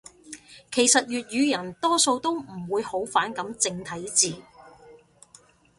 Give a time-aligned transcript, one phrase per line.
[0.71, 4.35] 其實粵語人多數都唔會好反感正體字